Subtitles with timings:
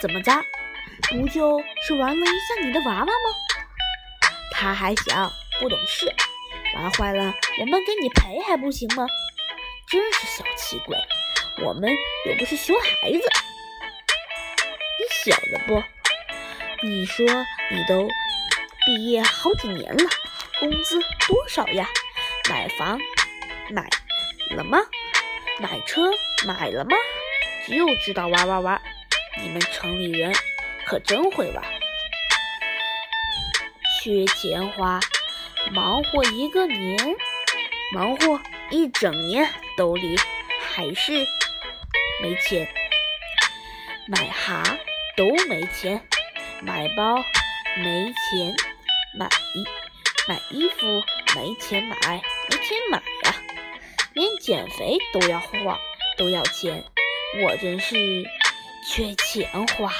[0.00, 0.32] 怎么着？
[1.10, 3.12] 不就是玩了一下你的娃娃吗？
[4.52, 6.12] 他还小，不懂事，
[6.74, 9.06] 玩坏了我们给你赔还不行吗？
[9.88, 10.96] 真是小气鬼！
[11.64, 11.90] 我们
[12.26, 13.18] 又不是熊孩子。
[14.98, 15.82] 你晓得不？
[16.86, 17.26] 你说
[17.70, 18.08] 你都
[18.86, 20.04] 毕业好几年了，
[20.60, 21.88] 工资多少呀？
[22.48, 23.00] 买房
[23.70, 23.88] 买
[24.56, 24.78] 了吗？
[25.58, 26.10] 买车
[26.46, 26.96] 买了吗？
[27.66, 28.82] 就知道玩玩玩！
[29.42, 30.32] 你们城里人
[30.86, 31.64] 可真会玩，
[34.00, 35.00] 缺钱花，
[35.72, 36.98] 忙活一个年，
[37.92, 40.16] 忙活一整年，兜里
[40.60, 41.26] 还是
[42.22, 42.68] 没钱。
[44.06, 44.62] 买哈
[45.16, 46.02] 都没钱，
[46.62, 47.16] 买包
[47.76, 48.54] 没钱，
[49.14, 49.28] 买
[50.26, 50.86] 买衣服
[51.34, 51.96] 没钱买，
[52.50, 53.34] 没钱买呀！
[54.14, 55.78] 连减肥都要花，
[56.16, 56.84] 都要钱，
[57.42, 57.96] 我真是
[58.82, 59.92] 缺钱花。